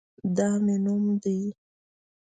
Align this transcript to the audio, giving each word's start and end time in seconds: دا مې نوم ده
دا 0.35 0.49
مې 0.63 0.75
نوم 0.83 1.05
ده 1.21 1.37